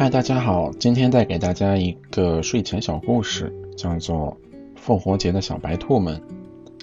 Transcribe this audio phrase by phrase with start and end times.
[0.00, 4.34] 嗨，大家好，今天带给大家一个睡前小故事，叫做
[4.80, 6.22] 《复活节的小白兔们》。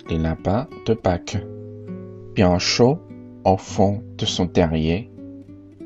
[0.07, 1.41] Les lapins de Pâques.
[2.35, 2.99] Bien chaud
[3.43, 5.09] au fond de son terrier,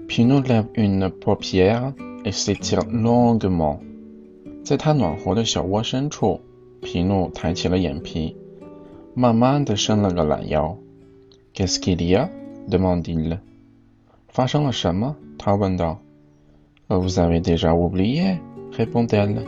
[0.10, 1.94] Pino lève une paupière
[2.26, 3.80] et s'étire longuement.
[4.66, 6.42] 在他暖和的小窝深处，
[6.82, 8.36] 皮诺抬起了眼皮，
[9.14, 10.78] 慢慢的伸了个懒腰。
[11.56, 12.30] Qu'est-ce qu'il y a?
[12.70, 13.40] demanda-t-il.
[14.28, 15.16] 发生了什么？
[15.38, 16.02] 他问道。
[16.91, 18.41] Vous avez déjà oublié?
[18.73, 19.45] répondit-elle.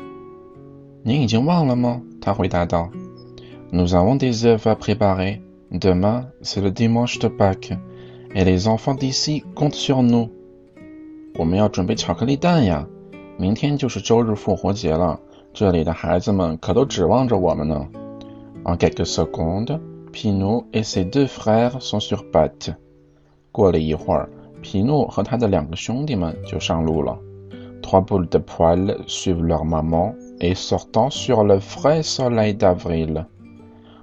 [1.04, 2.02] 您已经忘了吗？
[2.20, 2.90] 他回答道。
[3.70, 5.40] Nous avons des œufs à préparer.
[5.70, 7.76] Demain, c'est le dimanche de Pâques,
[8.34, 10.30] et les enfants d'ici comptent sur nous.
[11.38, 12.86] 我们要准备巧克力蛋呀！
[13.36, 15.20] 明天就是周日复活节了，
[15.52, 17.86] 这里的孩子们可都指望着我们呢。
[18.64, 19.78] En quelques secondes,
[20.12, 22.74] Pinot et ses deux frères sont sur pattes.
[23.52, 24.28] 过了一会儿，
[24.62, 27.18] 皮诺和他的两个兄弟们就上路了。
[27.92, 33.24] Trois boules de poils suivent leur maman et sortent sur le frais soleil d'avril.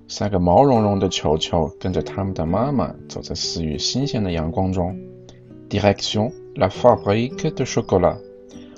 [0.08, 4.96] 三个毛茸茸的球球跟着他们的妈妈走在四月新鲜的阳光中。
[5.70, 8.18] Direction la fabrique de chocolat,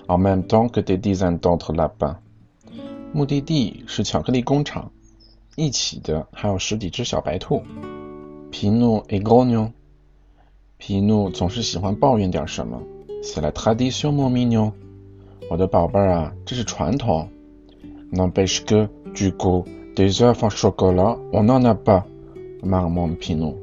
[0.07, 2.15] en même temps que des dizaines d'autres lapins.
[3.13, 4.91] 目的地是巧克力工厂，
[5.55, 7.61] 一起的还有十几只小白兔。
[8.51, 9.71] Pinot est grognon.
[10.77, 12.81] 皮诺总是喜欢抱怨点什么。
[13.23, 14.71] C'est la tradition, mon mignon.
[15.52, 17.28] 我的宝贝儿啊，这是传统。
[18.10, 22.04] N'empêche que, du coup, des œufs en chocolat, on n'en a pas.
[22.62, 23.54] marmonne Pinot.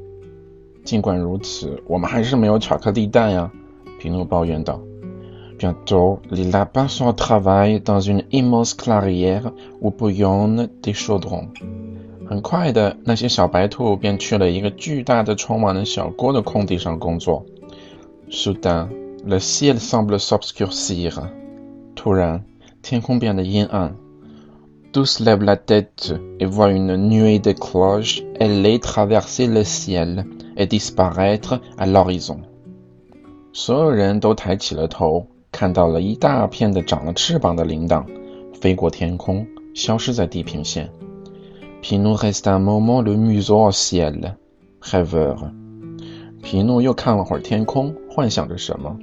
[0.84, 3.50] 尽管如此，我们还是没有巧克力蛋呀。
[3.98, 4.80] 皮诺抱怨道。
[5.58, 9.50] Bientôt, les lapins sont au travail dans une immense clairière
[9.80, 11.48] où bouillonnent des chaudrons.
[12.24, 17.44] 很快的，那些小白兔便去了一个巨大的、充满了小锅的空地上工作。
[18.30, 18.86] Soudain,
[19.26, 21.20] le ciel semble s'obscurcir.
[21.99, 22.43] 突然，
[22.81, 23.95] 天空变得阴暗。
[24.91, 30.25] Tous lèvent la tête et voient une nuée de cloches aller traverser le ciel
[30.55, 32.37] et disparaître à l'horizon。
[33.51, 38.05] 所有人都抬起了头，看到了一大片的长了翅膀的铃铛
[38.53, 40.89] 飞过天空，消失在地平线。
[41.81, 44.35] 皮诺 reste un moment le museau au ciel,
[44.81, 45.51] rêveur。
[46.41, 48.97] 皮诺又看了会儿天空，幻想着什么。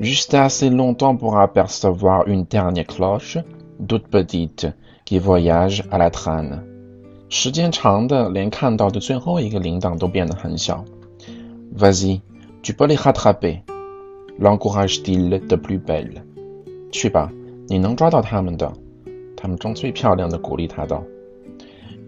[0.00, 3.38] juste assez longtemps pour apercevoir une dernière cloche,
[3.86, 4.66] toute petite,
[5.04, 6.62] qui voyage à la traîne.
[7.28, 10.84] 时间长的，连看到的最后一个铃铛都变得很小。
[11.76, 12.20] Vas-y,
[12.62, 13.62] tu peux les rattraper,
[14.38, 16.22] l'encourage-t-il de plus belle.
[16.92, 17.30] 去吧，
[17.68, 18.72] 你能抓到他们的。
[19.36, 21.02] 他们中最漂亮的鼓励他道。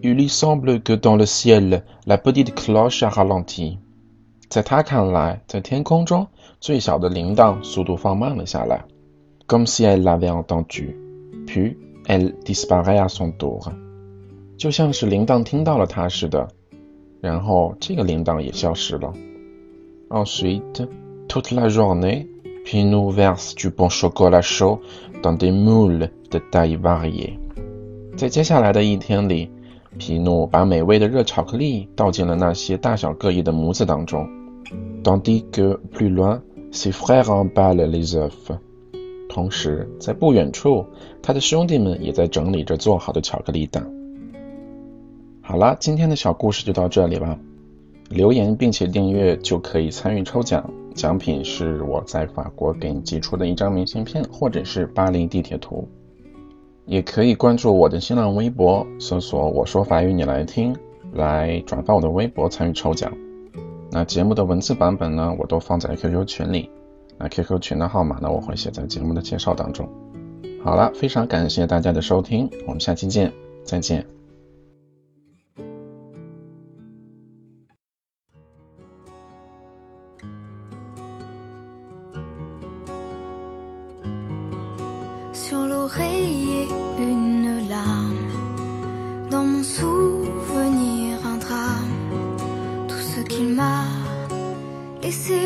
[0.01, 3.77] Il lui semble que dans le ciel, la petite cloche a ralenti.
[4.54, 6.28] 在他看来，在天空中。
[6.60, 8.84] 最小的铃铛速度放慢了下来
[9.48, 10.94] ，comme si elle l'avait entendu,
[11.44, 11.76] puis
[12.06, 13.72] elle disparaît à son tour，
[14.56, 16.46] 就像是铃铛听到了它似的，
[17.20, 19.12] 然后这个铃铛也消失了。
[20.08, 20.86] Ensuite,
[21.26, 22.28] toute la journée,
[22.64, 24.78] Pinot verse du bon chocolat chaud
[25.20, 27.36] dans des moules de taille variée。
[28.16, 29.50] 在接下来的一天里，
[29.98, 34.24] 皮诺把美味的热巧克力倒进了那些大小各异的模子当中
[35.02, 36.40] ，tandis que plus loin
[36.72, 38.58] Ses frères emballent les œufs。
[39.28, 40.84] 同时，在不远处，
[41.22, 43.88] 他的兄弟们也在整理着做好的巧克力蛋。
[45.40, 47.38] 好了，今天的小故事就到这里吧。
[48.10, 55.88] 留言并且订阅就可以参与抽奖，奖品是我在法国给你寄出的一张明信片，或者是巴黎地铁图。
[56.86, 60.74] 也可以关注我的新浪微博，搜索“我说法语你来听”，
[61.14, 63.12] 来转发我的微博参与抽奖。
[63.94, 66.68] 那节目的文字版本呢，我都放在 QQ 群里。
[67.16, 69.88] 那 QQ 群的号码呢，我会写在节目的介绍当中。
[70.64, 73.32] 好了，非常感谢大家的收听，我们下期见，
[73.64, 74.04] 再见。
[95.26, 95.36] Un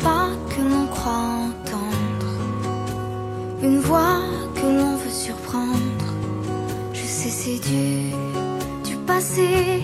[0.00, 1.12] pas que l'on croit
[1.48, 2.38] entendre.
[3.62, 4.20] Une voix
[4.54, 6.14] que l'on veut surprendre.
[6.92, 8.12] Je sais, c'est du,
[8.88, 9.82] du passé.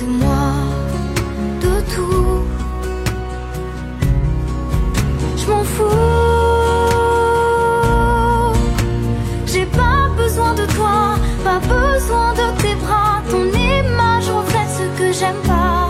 [0.00, 0.52] De moi,
[1.60, 2.44] de tout.
[5.36, 5.84] Je m'en fous.
[9.46, 13.20] J'ai pas besoin de toi, pas besoin de tes bras.
[13.30, 15.88] Ton image reflète ce que j'aime pas.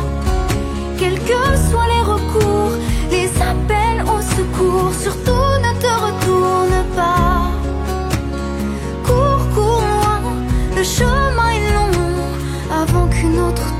[0.98, 2.72] Quels que soient les recours,
[3.10, 7.50] les appels au secours, surtout ne te retourne pas.
[9.06, 10.20] Cours, cours loin,
[10.76, 13.79] le chemin est long avant qu'une autre